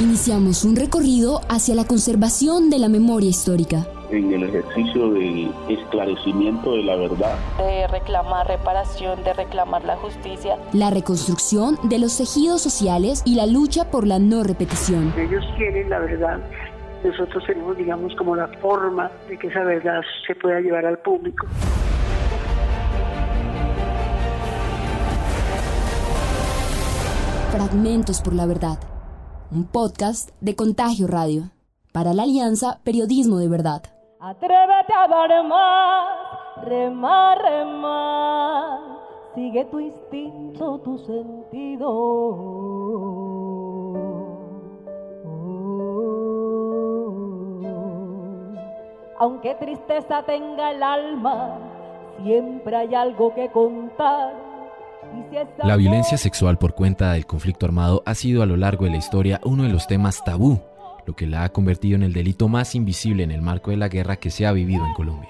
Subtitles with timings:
[0.00, 3.84] Iniciamos un recorrido hacia la conservación de la memoria histórica.
[4.12, 7.36] En el ejercicio del esclarecimiento de la verdad.
[7.58, 10.56] De reclamar reparación, de reclamar la justicia.
[10.72, 15.12] La reconstrucción de los tejidos sociales y la lucha por la no repetición.
[15.18, 16.38] Ellos quieren la verdad.
[17.02, 21.44] Nosotros tenemos, digamos, como la forma de que esa verdad se pueda llevar al público.
[27.50, 28.78] Fragmentos por la verdad
[29.50, 31.44] un podcast de Contagio Radio,
[31.92, 33.82] para la Alianza Periodismo de Verdad.
[34.20, 38.80] Atrévete a dar más, remar, remar,
[39.34, 41.88] sigue tu instinto, tu sentido.
[49.18, 51.58] Aunque tristeza tenga el alma,
[52.22, 54.47] siempre hay algo que contar
[55.62, 58.96] la violencia sexual por cuenta del conflicto armado ha sido a lo largo de la
[58.96, 60.60] historia uno de los temas tabú,
[61.06, 63.88] lo que la ha convertido en el delito más invisible en el marco de la
[63.88, 65.28] guerra que se ha vivido en Colombia.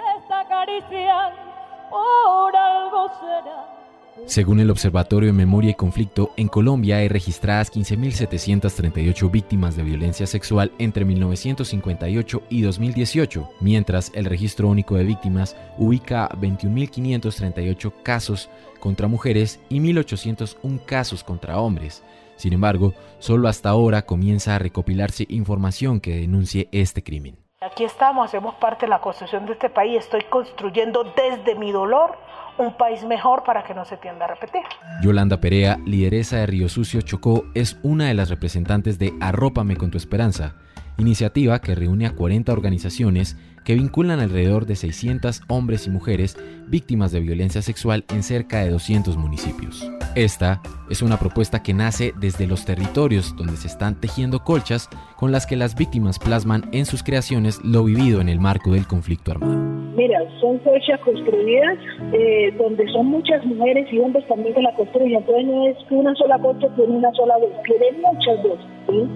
[4.27, 10.27] Según el Observatorio de Memoria y Conflicto, en Colombia hay registradas 15.738 víctimas de violencia
[10.27, 19.09] sexual entre 1958 y 2018, mientras el Registro Único de Víctimas ubica 21.538 casos contra
[19.09, 22.03] mujeres y 1.801 casos contra hombres.
[22.37, 27.48] Sin embargo, solo hasta ahora comienza a recopilarse información que denuncie este crimen.
[27.61, 32.17] Aquí estamos, hacemos parte de la construcción de este país, estoy construyendo desde mi dolor
[32.57, 34.63] un país mejor para que no se tienda a repetir.
[35.03, 39.91] Yolanda Perea, lideresa de Río Sucio Chocó, es una de las representantes de Arrópame con
[39.91, 40.55] tu esperanza,
[40.99, 47.13] iniciativa que reúne a 40 organizaciones que vinculan alrededor de 600 hombres y mujeres víctimas
[47.13, 49.91] de violencia sexual en cerca de 200 municipios.
[50.15, 55.33] Esta es una propuesta que nace desde los territorios donde se están tejiendo colchas con
[55.33, 59.33] las que las víctimas plasman en sus creaciones lo vivido en el marco del conflicto
[59.33, 59.55] armado.
[59.97, 61.79] Mira, son colchas construidas
[62.13, 65.19] eh, donde son muchas mujeres y hombres también que la construyen.
[65.19, 69.09] Entonces no es una sola colcha, tiene una sola voz, tiene muchas voces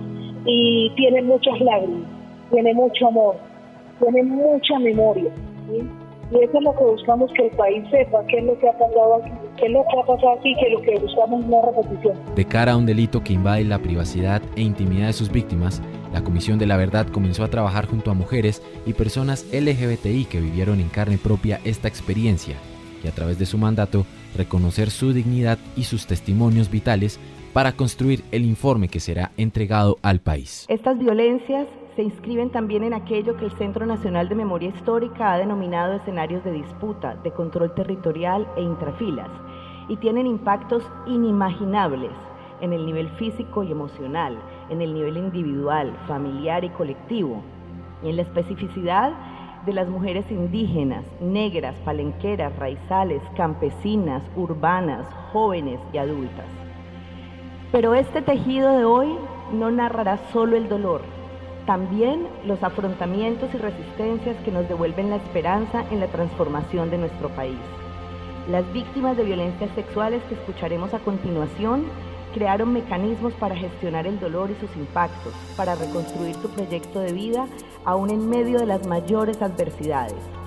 [0.45, 2.09] y tiene muchas lágrimas,
[2.51, 3.52] tiene mucho amor
[4.01, 5.33] tiene mucha memoria.
[6.33, 8.73] Y eso es lo que buscamos que el país sepa, qué es lo que ha
[8.73, 12.17] pasado aquí, qué es lo que ha pasado aquí, que lo que buscamos no repetición.
[12.35, 15.83] De cara a un delito que invade la privacidad e intimidad de sus víctimas,
[16.13, 20.41] la Comisión de la Verdad comenzó a trabajar junto a mujeres y personas LGBTI que
[20.41, 22.57] vivieron en carne propia esta experiencia
[23.05, 27.21] y a través de su mandato reconocer su dignidad y sus testimonios vitales
[27.53, 30.65] para construir el informe que será entregado al país.
[30.69, 31.67] Estas violencias
[31.97, 36.43] se inscriben también en aquello que el Centro Nacional de Memoria Histórica ha denominado escenarios
[36.43, 39.29] de disputa, de control territorial e intrafilas,
[39.89, 42.13] y tienen impactos inimaginables
[42.63, 44.39] en el nivel físico y emocional,
[44.71, 47.43] en el nivel individual, familiar y colectivo,
[48.03, 49.13] y en la especificidad
[49.67, 56.47] de las mujeres indígenas, negras, palenqueras, raizales, campesinas, urbanas, jóvenes y adultas.
[57.71, 59.15] Pero este tejido de hoy
[59.53, 61.03] no narrará solo el dolor,
[61.67, 67.29] también los afrontamientos y resistencias que nos devuelven la esperanza en la transformación de nuestro
[67.31, 67.59] país.
[68.49, 71.85] Las víctimas de violencias sexuales que escucharemos a continuación
[72.35, 77.47] crearon mecanismos para gestionar el dolor y sus impactos, para reconstruir su proyecto de vida
[77.85, 80.42] aún en medio de las mayores adversidades.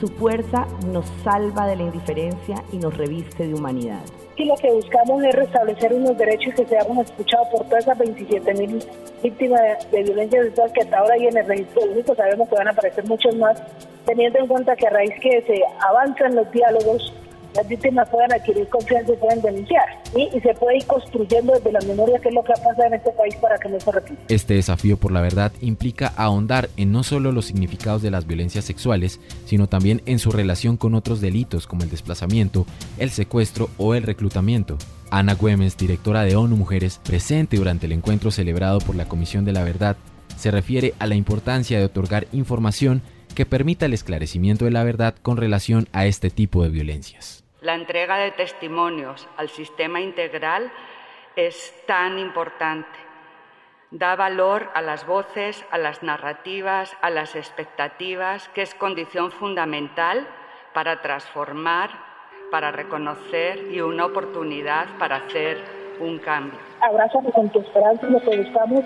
[0.00, 4.00] Su fuerza nos salva de la indiferencia y nos reviste de humanidad.
[4.36, 8.54] Y lo que buscamos es restablecer unos derechos que seamos escuchados por todas esas 27
[8.54, 8.82] mil
[9.22, 9.60] víctimas
[9.90, 12.70] de, violencia sexual que hasta ahora hay en el registro único, sabemos que van a
[12.70, 13.62] aparecer muchos más,
[14.06, 17.12] teniendo en cuenta que a raíz que se avanzan los diálogos,
[17.54, 19.84] las víctimas puedan adquirir confianza y pueden denunciar.
[20.16, 22.94] Y se puede ir construyendo desde la memoria qué es lo que ha pasado en
[22.94, 24.20] este país para que no se repita.
[24.28, 28.64] Este desafío por la verdad implica ahondar en no solo los significados de las violencias
[28.64, 32.66] sexuales, sino también en su relación con otros delitos como el desplazamiento,
[32.98, 34.78] el secuestro o el reclutamiento.
[35.10, 39.52] Ana Güemes, directora de ONU Mujeres, presente durante el encuentro celebrado por la Comisión de
[39.52, 39.96] la Verdad,
[40.36, 43.02] se refiere a la importancia de otorgar información
[43.34, 47.44] que permita el esclarecimiento de la verdad con relación a este tipo de violencias.
[47.60, 50.72] La entrega de testimonios al sistema integral
[51.36, 52.98] es tan importante.
[53.90, 60.26] Da valor a las voces, a las narrativas, a las expectativas, que es condición fundamental
[60.72, 61.90] para transformar,
[62.50, 65.58] para reconocer y una oportunidad para hacer
[66.00, 66.58] un cambio.
[66.80, 68.84] Abrázame con tu esperanza, lo que buscamos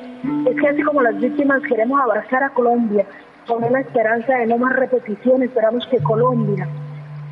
[0.49, 3.06] es que así como las víctimas queremos abrazar a Colombia
[3.47, 6.67] con una esperanza de no más repetición, esperamos que Colombia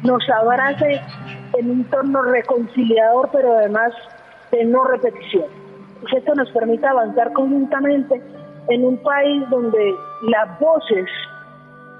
[0.02, 1.00] nos abrace
[1.58, 3.92] en un torno reconciliador, pero además
[4.50, 5.44] de no repetición.
[6.16, 8.22] esto nos permita avanzar conjuntamente
[8.68, 11.08] en un país donde las voces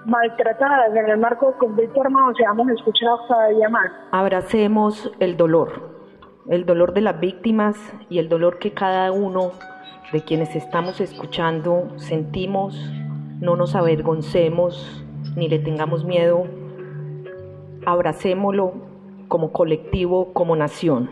[0.05, 3.91] maltratadas en el marco del conflicto armado seamos escuchados cada día más.
[4.11, 5.91] Abracemos el dolor,
[6.49, 7.77] el dolor de las víctimas
[8.09, 9.53] y el dolor que cada uno
[10.13, 12.77] de quienes estamos escuchando sentimos,
[13.41, 15.05] no nos avergoncemos
[15.37, 16.47] ni le tengamos miedo,
[17.87, 18.73] abracémoslo
[19.29, 21.11] como colectivo, como nación.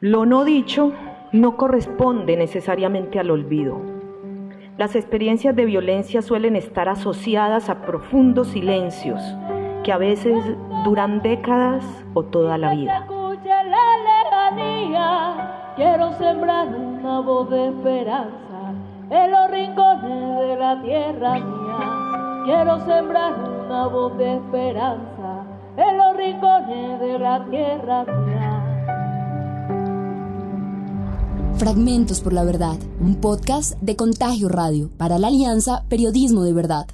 [0.00, 0.92] Lo no dicho
[1.32, 3.80] no corresponde necesariamente al olvido.
[4.76, 9.20] Las experiencias de violencia suelen estar asociadas a profundos silencios
[9.82, 10.38] que a veces
[10.84, 11.84] duran décadas
[12.14, 13.06] o toda la vida.
[15.74, 18.72] Quiero sembrar una voz de esperanza
[19.10, 22.42] en los rincones de la tierra mía.
[22.44, 23.34] Quiero sembrar
[23.66, 25.17] una voz de esperanza
[31.56, 36.86] Fragmentos por la Verdad, un podcast de Contagio Radio para la Alianza Periodismo de Verdad.